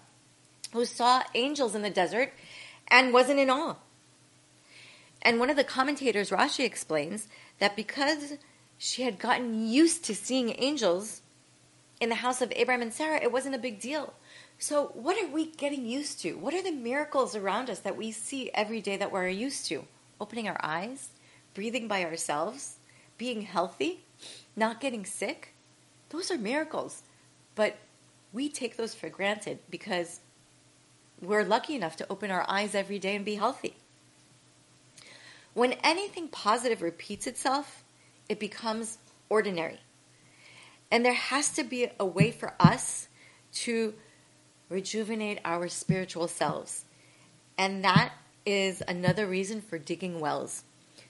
who 0.73 0.83
saw 0.83 1.23
angels 1.33 1.73
in 1.73 1.83
the 1.83 1.89
desert 1.89 2.33
and 2.89 3.13
wasn't 3.13 3.39
in 3.39 3.49
awe. 3.49 3.75
And 5.21 5.39
one 5.39 5.49
of 5.49 5.55
the 5.55 5.63
commentators, 5.63 6.29
Rashi, 6.29 6.65
explains 6.65 7.29
that 7.59 7.77
because 7.77 8.33
she 8.77 9.03
had 9.03 9.19
gotten 9.19 9.69
used 9.69 10.03
to 10.03 10.15
seeing 10.15 10.53
angels 10.57 11.21
in 12.01 12.09
the 12.09 12.15
house 12.15 12.41
of 12.41 12.51
Abraham 12.57 12.81
and 12.81 12.93
Sarah, 12.93 13.23
it 13.23 13.31
wasn't 13.31 13.55
a 13.55 13.59
big 13.59 13.79
deal. 13.79 14.13
So, 14.59 14.91
what 14.93 15.21
are 15.21 15.27
we 15.27 15.47
getting 15.47 15.85
used 15.85 16.21
to? 16.21 16.33
What 16.33 16.53
are 16.53 16.63
the 16.63 16.71
miracles 16.71 17.35
around 17.35 17.69
us 17.69 17.79
that 17.79 17.97
we 17.97 18.11
see 18.11 18.49
every 18.53 18.81
day 18.81 18.95
that 18.97 19.11
we're 19.11 19.27
used 19.27 19.65
to? 19.67 19.85
Opening 20.21 20.47
our 20.47 20.59
eyes, 20.63 21.09
breathing 21.53 21.87
by 21.87 22.03
ourselves, 22.03 22.77
being 23.17 23.41
healthy, 23.41 24.05
not 24.55 24.79
getting 24.79 25.05
sick. 25.05 25.53
Those 26.09 26.31
are 26.31 26.37
miracles. 26.37 27.03
But 27.55 27.77
we 28.31 28.49
take 28.49 28.77
those 28.77 28.95
for 28.95 29.09
granted 29.09 29.59
because 29.69 30.19
we're 31.21 31.43
lucky 31.43 31.75
enough 31.75 31.95
to 31.97 32.07
open 32.09 32.31
our 32.31 32.45
eyes 32.49 32.75
every 32.75 32.99
day 32.99 33.15
and 33.15 33.23
be 33.23 33.35
healthy. 33.35 33.75
When 35.53 35.73
anything 35.83 36.27
positive 36.27 36.81
repeats 36.81 37.27
itself, 37.27 37.83
it 38.27 38.39
becomes 38.39 38.97
ordinary. 39.29 39.79
And 40.89 41.05
there 41.05 41.13
has 41.13 41.49
to 41.51 41.63
be 41.63 41.89
a 41.99 42.05
way 42.05 42.31
for 42.31 42.53
us 42.59 43.07
to 43.53 43.93
rejuvenate 44.73 45.39
our 45.45 45.67
spiritual 45.67 46.27
selves. 46.27 46.85
And 47.57 47.83
that 47.83 48.13
is 48.45 48.81
another 48.87 49.27
reason 49.27 49.61
for 49.61 49.77
digging 49.77 50.19
wells 50.19 50.63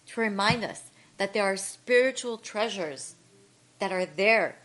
to 0.07 0.21
remind 0.21 0.63
us 0.63 0.91
that 1.17 1.33
there 1.33 1.45
are 1.45 1.57
spiritual 1.57 2.37
treasures 2.37 3.15
that 3.79 3.91
are 3.91 4.05
there 4.05 4.59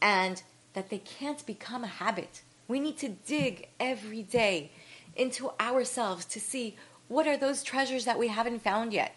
and 0.00 0.42
that 0.74 0.88
they 0.88 0.98
can't 0.98 1.44
become 1.44 1.82
a 1.82 1.88
habit. 1.88 2.42
We 2.68 2.78
need 2.78 2.98
to 2.98 3.08
dig 3.08 3.68
every 3.80 4.22
day 4.22 4.70
into 5.16 5.50
ourselves 5.60 6.24
to 6.26 6.40
see 6.40 6.76
what 7.08 7.26
are 7.26 7.36
those 7.36 7.62
treasures 7.62 8.04
that 8.04 8.18
we 8.18 8.28
haven't 8.28 8.62
found 8.62 8.92
yet. 8.92 9.14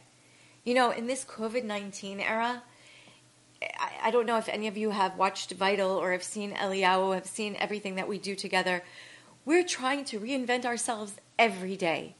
You 0.63 0.74
know, 0.74 0.92
in 0.92 1.08
this 1.08 1.25
COVID 1.25 1.63
19 1.63 2.20
era, 2.20 2.63
I, 4.04 4.10
don't 4.12 4.25
know 4.25 4.38
if 4.38 4.50
any 4.50 4.68
of 4.68 4.78
you 4.78 4.90
have 4.90 5.18
watched 5.18 5.51
Vital 5.51 5.92
or 5.92 6.12
have 6.12 6.24
seen 6.24 6.54
Eliyahu, 6.54 7.13
have 7.13 7.28
seen 7.28 7.56
everything 7.60 7.96
that 7.96 8.08
we 8.08 8.18
do 8.18 8.36
together. 8.36 8.84
We're 9.44 9.64
trying 9.64 10.06
to 10.06 10.20
reinvent 10.20 10.66
ourselves 10.66 11.14
every 11.40 11.76
day. 11.76 12.16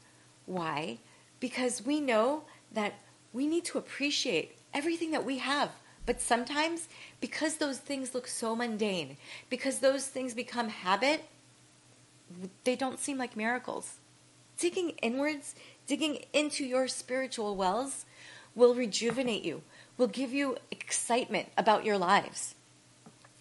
Why? 0.46 0.98
Because 1.38 1.86
we 1.86 2.00
know 2.00 2.44
that 2.72 2.94
we 3.32 3.46
need 3.46 3.64
to 3.66 3.78
appreciate 3.78 4.58
everything 4.74 5.12
that 5.12 5.24
we 5.24 5.38
have. 5.38 5.70
But 6.04 6.20
sometimes, 6.20 6.88
because 7.20 7.56
those 7.56 7.78
things 7.78 8.12
look 8.12 8.26
so 8.26 8.56
mundane, 8.56 9.16
because 9.48 9.78
those 9.78 10.06
things 10.06 10.34
become 10.34 10.68
habit, 10.68 11.24
they 12.64 12.74
don't 12.74 12.98
seem 12.98 13.18
like 13.18 13.36
miracles. 13.36 13.98
Digging 14.58 14.90
inwards, 15.00 15.54
digging 15.86 16.24
into 16.32 16.64
your 16.64 16.88
spiritual 16.88 17.54
wells, 17.54 18.04
will 18.54 18.74
rejuvenate 18.74 19.44
you, 19.44 19.62
will 19.96 20.08
give 20.08 20.32
you 20.32 20.56
excitement 20.70 21.48
about 21.56 21.84
your 21.84 21.98
lives, 21.98 22.56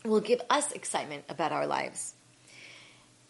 will 0.06 0.22
give 0.22 0.42
us 0.50 0.72
excitement 0.72 1.24
about 1.28 1.52
our 1.52 1.66
lives. 1.66 2.14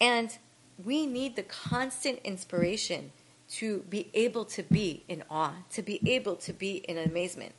And 0.02 0.36
we 0.84 1.06
need 1.06 1.36
the 1.36 1.44
constant 1.44 2.18
inspiration 2.24 3.12
to 3.50 3.84
be 3.88 4.08
able 4.14 4.44
to 4.46 4.64
be 4.64 5.04
in 5.08 5.22
awe, 5.30 5.54
to 5.70 5.82
be 5.82 6.00
able 6.06 6.34
to 6.36 6.52
be 6.52 6.78
in 6.88 6.98
amazement. 6.98 7.52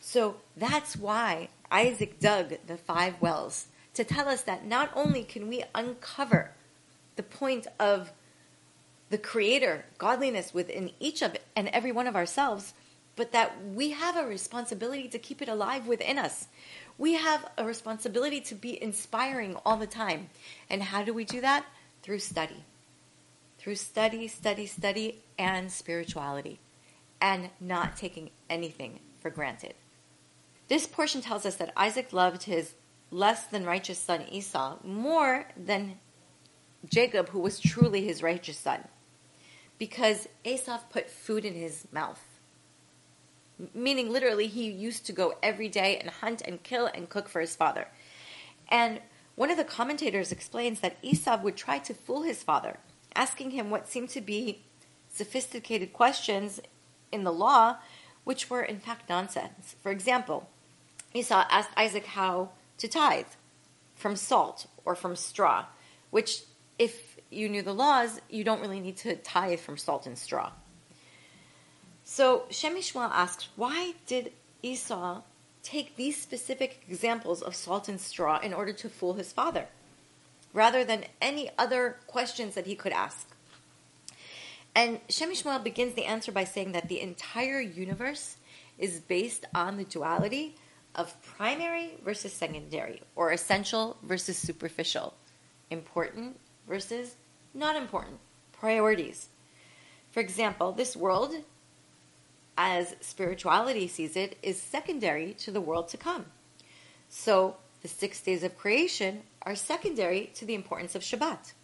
So 0.00 0.36
that's 0.56 0.96
why 0.96 1.50
Isaac 1.70 2.18
dug 2.18 2.54
the 2.66 2.78
five 2.78 3.20
wells 3.20 3.66
to 3.92 4.02
tell 4.02 4.28
us 4.28 4.42
that 4.42 4.64
not 4.64 4.90
only 4.96 5.24
can 5.24 5.46
we 5.46 5.62
uncover 5.74 6.52
the 7.16 7.22
point 7.22 7.66
of 7.78 8.12
the 9.10 9.18
Creator, 9.18 9.84
godliness 9.98 10.54
within 10.54 10.92
each 11.00 11.20
of 11.20 11.36
and 11.54 11.68
every 11.68 11.92
one 11.92 12.06
of 12.06 12.16
ourselves, 12.16 12.72
but 13.14 13.32
that 13.32 13.52
we 13.74 13.90
have 13.90 14.16
a 14.16 14.24
responsibility 14.24 15.06
to 15.08 15.18
keep 15.18 15.42
it 15.42 15.48
alive 15.48 15.86
within 15.86 16.16
us. 16.16 16.46
We 16.96 17.14
have 17.14 17.50
a 17.58 17.64
responsibility 17.64 18.40
to 18.42 18.54
be 18.54 18.82
inspiring 18.82 19.56
all 19.66 19.76
the 19.76 19.86
time. 19.86 20.30
And 20.70 20.82
how 20.82 21.02
do 21.02 21.12
we 21.12 21.24
do 21.24 21.42
that? 21.42 21.66
Through 22.02 22.20
study. 22.20 22.64
Through 23.58 23.76
study, 23.76 24.28
study, 24.28 24.66
study, 24.66 25.22
and 25.38 25.70
spirituality, 25.70 26.60
and 27.20 27.50
not 27.60 27.96
taking 27.96 28.30
anything 28.48 29.00
for 29.20 29.30
granted. 29.30 29.74
This 30.68 30.86
portion 30.86 31.20
tells 31.20 31.44
us 31.44 31.56
that 31.56 31.72
Isaac 31.76 32.12
loved 32.12 32.44
his 32.44 32.74
less 33.10 33.46
than 33.46 33.64
righteous 33.64 33.98
son 33.98 34.24
Esau 34.30 34.78
more 34.84 35.46
than 35.56 35.98
Jacob, 36.88 37.28
who 37.30 37.40
was 37.40 37.60
truly 37.60 38.04
his 38.04 38.22
righteous 38.22 38.56
son, 38.56 38.88
because 39.78 40.28
Esau 40.44 40.78
put 40.90 41.10
food 41.10 41.44
in 41.44 41.54
his 41.54 41.86
mouth 41.92 42.24
meaning 43.74 44.10
literally 44.10 44.46
he 44.46 44.70
used 44.70 45.06
to 45.06 45.12
go 45.12 45.34
every 45.42 45.68
day 45.68 45.98
and 45.98 46.10
hunt 46.10 46.42
and 46.42 46.62
kill 46.62 46.86
and 46.86 47.08
cook 47.08 47.28
for 47.28 47.40
his 47.40 47.56
father. 47.56 47.88
And 48.68 49.00
one 49.40 49.50
of 49.50 49.56
the 49.56 49.64
commentators 49.64 50.32
explains 50.32 50.80
that 50.80 50.98
Esau 51.00 51.40
would 51.40 51.56
try 51.56 51.78
to 51.78 51.94
fool 51.94 52.24
his 52.24 52.42
father, 52.42 52.76
asking 53.14 53.52
him 53.52 53.70
what 53.70 53.88
seemed 53.88 54.10
to 54.10 54.20
be 54.20 54.60
sophisticated 55.08 55.94
questions 55.94 56.60
in 57.10 57.24
the 57.24 57.32
law, 57.32 57.76
which 58.24 58.50
were 58.50 58.60
in 58.60 58.78
fact 58.78 59.08
nonsense. 59.08 59.76
For 59.82 59.90
example, 59.90 60.50
Esau 61.14 61.46
asked 61.48 61.70
Isaac 61.74 62.04
how 62.04 62.50
to 62.76 62.86
tithe 62.86 63.32
from 63.94 64.14
salt 64.14 64.66
or 64.84 64.94
from 64.94 65.16
straw, 65.16 65.64
which, 66.10 66.42
if 66.78 67.16
you 67.30 67.48
knew 67.48 67.62
the 67.62 67.72
laws, 67.72 68.20
you 68.28 68.44
don't 68.44 68.60
really 68.60 68.78
need 68.78 68.98
to 68.98 69.16
tithe 69.16 69.60
from 69.60 69.78
salt 69.78 70.06
and 70.06 70.18
straw. 70.18 70.52
So 72.04 72.44
Shem 72.50 72.76
MiShmuel 72.76 73.10
asks, 73.10 73.48
why 73.56 73.94
did 74.06 74.32
Esau 74.62 75.22
take 75.62 75.96
these 75.96 76.20
specific 76.20 76.84
examples 76.88 77.42
of 77.42 77.54
salt 77.54 77.88
and 77.88 78.00
straw 78.00 78.38
in 78.40 78.52
order 78.52 78.72
to 78.72 78.88
fool 78.88 79.14
his 79.14 79.32
father, 79.32 79.66
rather 80.52 80.84
than 80.84 81.04
any 81.20 81.50
other 81.58 81.96
questions 82.06 82.54
that 82.54 82.66
he 82.66 82.74
could 82.74 82.92
ask? 82.92 83.28
And 84.74 85.00
Shem 85.08 85.32
begins 85.62 85.94
the 85.94 86.04
answer 86.04 86.32
by 86.32 86.44
saying 86.44 86.72
that 86.72 86.88
the 86.88 87.00
entire 87.00 87.60
universe 87.60 88.36
is 88.78 89.00
based 89.00 89.44
on 89.54 89.76
the 89.76 89.84
duality 89.84 90.54
of 90.94 91.20
primary 91.22 91.92
versus 92.04 92.32
secondary, 92.32 93.02
or 93.14 93.30
essential 93.30 93.96
versus 94.02 94.36
superficial, 94.36 95.14
important 95.70 96.38
versus 96.66 97.16
not 97.54 97.76
important, 97.76 98.18
priorities. 98.52 99.28
For 100.10 100.20
example, 100.20 100.72
this 100.72 100.96
world 100.96 101.34
as 102.62 102.94
spirituality 103.00 103.88
sees 103.88 104.16
it, 104.16 104.36
is 104.42 104.60
secondary 104.60 105.32
to 105.32 105.50
the 105.50 105.62
world 105.62 105.88
to 105.88 105.96
come. 105.96 106.26
So 107.08 107.56
the 107.80 107.88
six 107.88 108.20
days 108.20 108.42
of 108.42 108.58
creation 108.58 109.22
are 109.42 109.54
secondary 109.54 110.30
to 110.34 110.44
the 110.44 110.54
importance 110.54 110.94
of 110.94 111.00
Shabbat. 111.00 111.54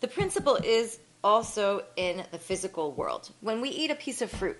The 0.00 0.08
principle 0.08 0.56
is 0.56 0.98
also 1.22 1.84
in 1.94 2.24
the 2.32 2.38
physical 2.38 2.90
world. 2.90 3.30
When 3.40 3.60
we 3.60 3.68
eat 3.68 3.92
a 3.92 3.94
piece 3.94 4.20
of 4.22 4.30
fruit, 4.30 4.58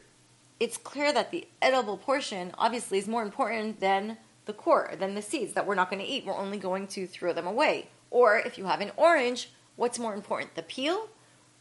it's 0.60 0.76
clear 0.76 1.12
that 1.12 1.32
the 1.32 1.48
edible 1.60 1.96
portion 1.96 2.52
obviously 2.56 2.98
is 2.98 3.08
more 3.08 3.24
important 3.24 3.80
than 3.80 4.16
the 4.46 4.52
core, 4.52 4.94
than 4.96 5.16
the 5.16 5.22
seeds 5.22 5.54
that 5.54 5.66
we're 5.66 5.74
not 5.74 5.90
going 5.90 6.02
to 6.02 6.08
eat. 6.08 6.24
We're 6.24 6.38
only 6.38 6.58
going 6.58 6.86
to 6.88 7.08
throw 7.08 7.32
them 7.32 7.48
away. 7.48 7.88
Or 8.10 8.38
if 8.38 8.58
you 8.58 8.66
have 8.66 8.80
an 8.80 8.92
orange, 8.96 9.50
what's 9.74 9.98
more 9.98 10.14
important, 10.14 10.54
the 10.54 10.62
peel 10.62 11.08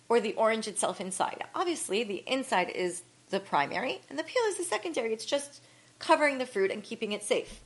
or 0.07 0.19
the 0.21 0.35
orange 0.35 0.67
itself 0.67 1.01
inside? 1.01 1.43
Obviously, 1.55 2.03
the 2.03 2.23
inside 2.27 2.69
is 2.69 3.01
the 3.33 3.39
primary, 3.39 3.99
and 4.09 4.17
the 4.17 4.23
peel 4.23 4.43
is 4.47 4.57
the 4.57 4.63
secondary. 4.63 5.11
It's 5.11 5.25
just 5.25 5.59
covering 5.97 6.37
the 6.37 6.45
fruit 6.45 6.69
and 6.71 6.83
keeping 6.83 7.11
it 7.11 7.23
safe. 7.23 7.61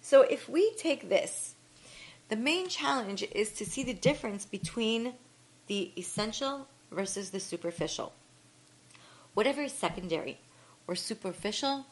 So 0.00 0.22
if 0.22 0.48
we 0.48 0.72
take 0.74 1.08
this, 1.08 1.54
the 2.28 2.36
main 2.36 2.68
challenge 2.68 3.24
is 3.34 3.50
to 3.54 3.66
see 3.66 3.82
the 3.82 3.92
difference 3.92 4.46
between 4.46 5.14
the 5.66 5.90
essential 5.98 6.68
versus 6.92 7.30
the 7.30 7.40
superficial. 7.40 8.12
Whatever 9.34 9.62
is 9.62 9.72
secondary 9.72 10.38
or 10.86 10.94
superficial 10.94 11.86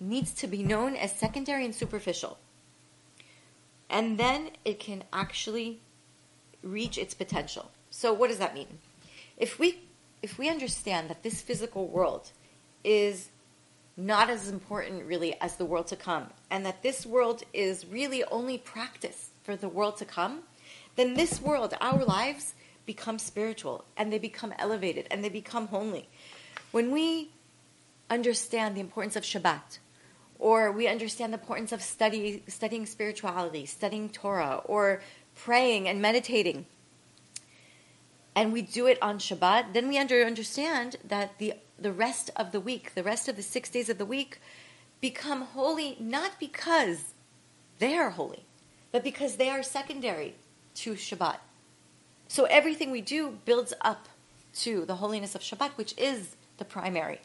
needs 0.00 0.32
to 0.34 0.48
be 0.48 0.64
known 0.64 0.96
as 0.96 1.12
secondary 1.12 1.64
and 1.64 1.74
superficial. 1.74 2.38
And 3.88 4.18
then 4.18 4.50
it 4.64 4.80
can 4.80 5.04
actually 5.12 5.78
reach 6.62 6.98
its 6.98 7.14
potential. 7.14 7.70
So, 7.90 8.12
what 8.12 8.28
does 8.28 8.38
that 8.38 8.54
mean? 8.54 8.78
If 9.36 9.58
we 9.58 9.78
if 10.22 10.38
we 10.38 10.48
understand 10.48 11.08
that 11.10 11.22
this 11.22 11.40
physical 11.40 11.88
world 11.88 12.32
is 12.84 13.30
not 13.96 14.30
as 14.30 14.48
important 14.48 15.04
really 15.04 15.38
as 15.40 15.56
the 15.56 15.64
world 15.64 15.88
to 15.88 15.96
come, 15.96 16.28
and 16.50 16.64
that 16.64 16.82
this 16.82 17.04
world 17.04 17.42
is 17.52 17.86
really 17.86 18.22
only 18.24 18.56
practice 18.56 19.30
for 19.42 19.56
the 19.56 19.68
world 19.68 19.96
to 19.96 20.04
come, 20.04 20.40
then 20.96 21.14
this 21.14 21.40
world, 21.40 21.74
our 21.80 22.04
lives, 22.04 22.54
become 22.86 23.18
spiritual 23.18 23.84
and 23.96 24.12
they 24.12 24.18
become 24.18 24.54
elevated 24.58 25.06
and 25.10 25.22
they 25.22 25.28
become 25.28 25.66
holy. 25.66 26.08
When 26.70 26.90
we 26.90 27.30
understand 28.08 28.76
the 28.76 28.80
importance 28.80 29.14
of 29.14 29.24
Shabbat, 29.24 29.78
or 30.38 30.72
we 30.72 30.86
understand 30.86 31.32
the 31.32 31.38
importance 31.38 31.72
of 31.72 31.82
study, 31.82 32.42
studying 32.46 32.86
spirituality, 32.86 33.66
studying 33.66 34.08
Torah, 34.08 34.62
or 34.64 35.02
praying 35.34 35.88
and 35.88 36.00
meditating, 36.00 36.64
and 38.38 38.52
we 38.52 38.62
do 38.62 38.86
it 38.86 39.02
on 39.02 39.18
Shabbat, 39.18 39.72
then 39.72 39.88
we 39.88 39.98
under, 39.98 40.24
understand 40.24 40.94
that 41.02 41.38
the, 41.38 41.54
the 41.76 41.90
rest 41.90 42.30
of 42.36 42.52
the 42.52 42.60
week, 42.60 42.94
the 42.94 43.02
rest 43.02 43.26
of 43.26 43.34
the 43.34 43.42
six 43.42 43.68
days 43.68 43.88
of 43.88 43.98
the 43.98 44.06
week, 44.06 44.40
become 45.00 45.42
holy 45.42 45.96
not 45.98 46.38
because 46.38 47.14
they 47.80 47.96
are 47.96 48.10
holy, 48.10 48.44
but 48.92 49.02
because 49.02 49.36
they 49.36 49.50
are 49.50 49.64
secondary 49.64 50.36
to 50.76 50.92
Shabbat. 50.92 51.38
So 52.28 52.44
everything 52.44 52.92
we 52.92 53.00
do 53.00 53.38
builds 53.44 53.74
up 53.80 54.08
to 54.60 54.84
the 54.84 54.94
holiness 54.94 55.34
of 55.34 55.40
Shabbat, 55.40 55.70
which 55.70 55.98
is 55.98 56.36
the 56.58 56.64
primary. 56.64 57.20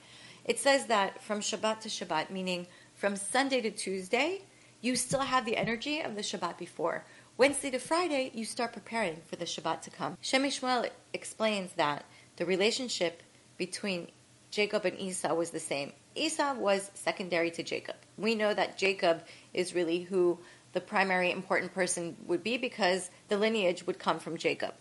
It 0.45 0.57
says 0.57 0.87
that 0.87 1.21
from 1.21 1.41
Shabbat 1.41 1.81
to 1.81 1.89
Shabbat, 1.89 2.31
meaning 2.31 2.65
from 2.95 3.17
Sunday 3.17 3.61
to 3.61 3.69
Tuesday, 3.69 4.41
you 4.81 4.95
still 4.95 5.19
have 5.19 5.45
the 5.45 5.57
energy 5.57 6.01
of 6.01 6.15
the 6.15 6.23
Shabbat 6.23 6.57
before. 6.57 7.05
Wednesday 7.37 7.69
to 7.71 7.79
Friday, 7.79 8.31
you 8.33 8.45
start 8.45 8.73
preparing 8.73 9.17
for 9.27 9.35
the 9.35 9.45
Shabbat 9.45 9.81
to 9.81 9.89
come. 9.89 10.17
Shem 10.21 10.43
MiShmuel 10.43 10.89
explains 11.13 11.71
that 11.73 12.05
the 12.37 12.45
relationship 12.45 13.21
between 13.57 14.09
Jacob 14.51 14.85
and 14.85 14.99
Esau 14.99 15.33
was 15.33 15.51
the 15.51 15.59
same. 15.59 15.93
Esau 16.15 16.55
was 16.55 16.91
secondary 16.93 17.49
to 17.51 17.63
Jacob. 17.63 17.95
We 18.17 18.35
know 18.35 18.53
that 18.53 18.77
Jacob 18.77 19.23
is 19.53 19.73
really 19.73 20.01
who 20.01 20.39
the 20.73 20.81
primary 20.81 21.31
important 21.31 21.73
person 21.73 22.17
would 22.27 22.43
be 22.43 22.57
because 22.57 23.09
the 23.29 23.37
lineage 23.37 23.85
would 23.87 23.99
come 23.99 24.19
from 24.19 24.37
Jacob. 24.37 24.73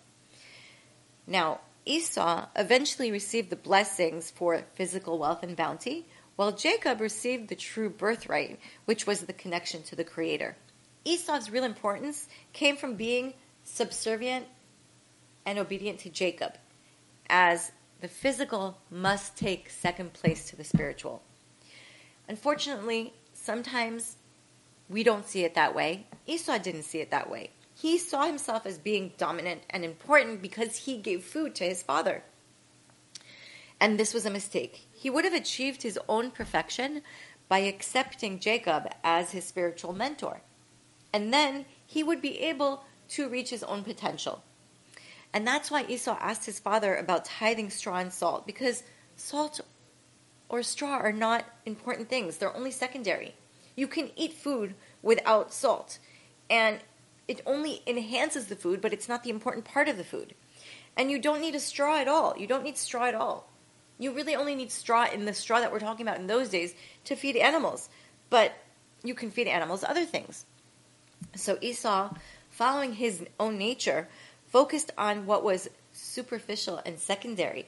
Now, 1.26 1.60
Esau 1.84 2.46
eventually 2.56 3.10
received 3.10 3.50
the 3.50 3.56
blessings 3.56 4.30
for 4.30 4.62
physical 4.74 5.18
wealth 5.18 5.42
and 5.42 5.56
bounty, 5.56 6.06
while 6.36 6.52
Jacob 6.52 7.00
received 7.00 7.48
the 7.48 7.56
true 7.56 7.90
birthright, 7.90 8.58
which 8.84 9.06
was 9.06 9.20
the 9.20 9.32
connection 9.32 9.82
to 9.84 9.96
the 9.96 10.04
Creator. 10.04 10.56
Esau's 11.04 11.50
real 11.50 11.64
importance 11.64 12.28
came 12.52 12.76
from 12.76 12.94
being 12.94 13.34
subservient 13.64 14.46
and 15.44 15.58
obedient 15.58 15.98
to 16.00 16.10
Jacob, 16.10 16.54
as 17.28 17.72
the 18.00 18.08
physical 18.08 18.78
must 18.90 19.36
take 19.36 19.70
second 19.70 20.12
place 20.12 20.48
to 20.50 20.56
the 20.56 20.64
spiritual. 20.64 21.22
Unfortunately, 22.28 23.12
sometimes 23.32 24.16
we 24.88 25.02
don't 25.02 25.26
see 25.26 25.44
it 25.44 25.54
that 25.54 25.74
way. 25.74 26.06
Esau 26.26 26.58
didn't 26.58 26.82
see 26.82 27.00
it 27.00 27.10
that 27.10 27.30
way. 27.30 27.50
He 27.74 27.98
saw 27.98 28.26
himself 28.26 28.66
as 28.66 28.78
being 28.78 29.12
dominant 29.18 29.62
and 29.70 29.84
important 29.84 30.42
because 30.42 30.76
he 30.76 30.96
gave 30.98 31.24
food 31.24 31.54
to 31.56 31.64
his 31.64 31.82
father. 31.82 32.22
And 33.80 33.98
this 33.98 34.14
was 34.14 34.26
a 34.26 34.30
mistake. 34.30 34.86
He 34.92 35.10
would 35.10 35.24
have 35.24 35.34
achieved 35.34 35.82
his 35.82 35.98
own 36.08 36.30
perfection 36.30 37.02
by 37.48 37.58
accepting 37.60 38.38
Jacob 38.38 38.88
as 39.02 39.32
his 39.32 39.44
spiritual 39.44 39.92
mentor. 39.92 40.42
And 41.12 41.32
then 41.32 41.64
he 41.84 42.02
would 42.02 42.22
be 42.22 42.38
able 42.40 42.84
to 43.08 43.28
reach 43.28 43.50
his 43.50 43.62
own 43.64 43.82
potential. 43.82 44.42
And 45.34 45.46
that's 45.46 45.70
why 45.70 45.84
Esau 45.88 46.16
asked 46.20 46.46
his 46.46 46.58
father 46.58 46.94
about 46.94 47.24
tithing 47.24 47.70
straw 47.70 47.96
and 47.96 48.12
salt, 48.12 48.46
because 48.46 48.82
salt 49.16 49.60
or 50.48 50.62
straw 50.62 50.98
are 50.98 51.12
not 51.12 51.44
important 51.64 52.08
things. 52.08 52.36
They're 52.36 52.54
only 52.54 52.70
secondary. 52.70 53.34
You 53.74 53.86
can 53.86 54.10
eat 54.16 54.34
food 54.34 54.74
without 55.00 55.52
salt. 55.52 55.98
And 56.50 56.80
it 57.26 57.40
only 57.46 57.82
enhances 57.86 58.46
the 58.46 58.56
food, 58.56 58.82
but 58.82 58.92
it's 58.92 59.08
not 59.08 59.24
the 59.24 59.30
important 59.30 59.64
part 59.64 59.88
of 59.88 59.96
the 59.96 60.04
food. 60.04 60.34
And 60.96 61.10
you 61.10 61.18
don't 61.18 61.40
need 61.40 61.54
a 61.54 61.60
straw 61.60 61.98
at 61.98 62.08
all. 62.08 62.34
You 62.36 62.46
don't 62.46 62.64
need 62.64 62.76
straw 62.76 63.06
at 63.06 63.14
all. 63.14 63.48
You 63.98 64.12
really 64.12 64.34
only 64.34 64.54
need 64.54 64.70
straw 64.70 65.06
in 65.10 65.24
the 65.24 65.32
straw 65.32 65.60
that 65.60 65.72
we're 65.72 65.78
talking 65.78 66.06
about 66.06 66.20
in 66.20 66.26
those 66.26 66.50
days 66.50 66.74
to 67.04 67.16
feed 67.16 67.36
animals. 67.36 67.88
But 68.28 68.52
you 69.02 69.14
can 69.14 69.30
feed 69.30 69.46
animals 69.46 69.84
other 69.84 70.04
things. 70.04 70.44
So 71.34 71.56
Esau, 71.62 72.14
following 72.50 72.94
his 72.94 73.24
own 73.40 73.56
nature, 73.56 74.08
focused 74.52 74.92
on 74.98 75.24
what 75.24 75.42
was 75.42 75.70
superficial 75.92 76.80
and 76.84 76.98
secondary 76.98 77.66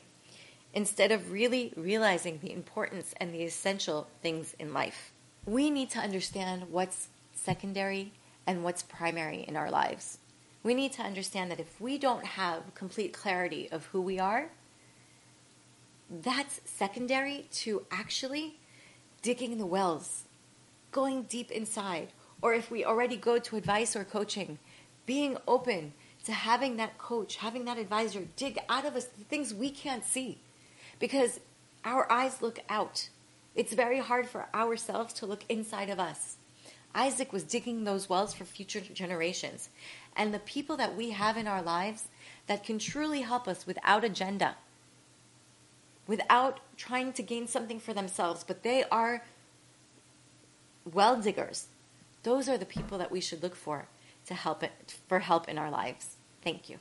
instead 0.74 1.10
of 1.10 1.32
really 1.32 1.72
realizing 1.76 2.38
the 2.42 2.52
importance 2.52 3.14
and 3.18 3.32
the 3.32 3.42
essential 3.42 4.06
things 4.20 4.54
in 4.58 4.74
life. 4.74 5.12
We 5.46 5.70
need 5.70 5.88
to 5.90 5.98
understand 5.98 6.70
what's 6.70 7.08
secondary 7.34 8.12
and 8.46 8.62
what's 8.62 8.82
primary 8.82 9.44
in 9.48 9.56
our 9.56 9.70
lives. 9.70 10.18
We 10.62 10.74
need 10.74 10.92
to 10.94 11.02
understand 11.02 11.50
that 11.50 11.60
if 11.60 11.80
we 11.80 11.96
don't 11.96 12.24
have 12.24 12.74
complete 12.74 13.12
clarity 13.14 13.68
of 13.70 13.86
who 13.86 14.00
we 14.02 14.18
are, 14.18 14.50
that's 16.10 16.60
secondary 16.64 17.46
to 17.52 17.86
actually 17.90 18.58
digging 19.22 19.56
the 19.56 19.66
wells, 19.66 20.24
going 20.92 21.22
deep 21.22 21.50
inside, 21.50 22.08
or 22.42 22.52
if 22.52 22.70
we 22.70 22.84
already 22.84 23.16
go 23.16 23.38
to 23.38 23.56
advice 23.56 23.96
or 23.96 24.04
coaching, 24.04 24.58
being 25.06 25.38
open 25.48 25.94
to 26.24 26.32
having 26.32 26.76
that 26.76 26.98
coach, 26.98 27.36
having 27.36 27.64
that 27.66 27.78
advisor 27.78 28.22
dig 28.36 28.58
out 28.68 28.84
of 28.84 28.96
us 28.96 29.04
the 29.04 29.24
things 29.24 29.52
we 29.52 29.70
can't 29.70 30.04
see 30.04 30.38
because 30.98 31.40
our 31.84 32.10
eyes 32.10 32.40
look 32.40 32.58
out. 32.68 33.08
It's 33.54 33.74
very 33.74 33.98
hard 33.98 34.28
for 34.28 34.46
ourselves 34.54 35.14
to 35.14 35.26
look 35.26 35.44
inside 35.48 35.90
of 35.90 36.00
us. 36.00 36.36
Isaac 36.94 37.32
was 37.32 37.42
digging 37.42 37.84
those 37.84 38.08
wells 38.08 38.34
for 38.34 38.44
future 38.44 38.80
generations. 38.80 39.68
And 40.16 40.32
the 40.32 40.38
people 40.38 40.76
that 40.76 40.96
we 40.96 41.10
have 41.10 41.36
in 41.36 41.48
our 41.48 41.62
lives 41.62 42.08
that 42.46 42.64
can 42.64 42.78
truly 42.78 43.22
help 43.22 43.48
us 43.48 43.66
without 43.66 44.04
agenda, 44.04 44.56
without 46.06 46.60
trying 46.76 47.12
to 47.14 47.22
gain 47.22 47.48
something 47.48 47.80
for 47.80 47.92
themselves, 47.92 48.44
but 48.44 48.62
they 48.62 48.84
are 48.84 49.24
well 50.90 51.20
diggers. 51.20 51.66
Those 52.22 52.48
are 52.48 52.58
the 52.58 52.64
people 52.64 52.98
that 52.98 53.10
we 53.10 53.20
should 53.20 53.42
look 53.42 53.56
for 53.56 53.88
to 54.26 54.34
help 54.34 54.62
it, 54.62 54.96
for 55.08 55.18
help 55.18 55.48
in 55.48 55.58
our 55.58 55.70
lives. 55.70 56.13
Thank 56.44 56.68
you. 56.68 56.78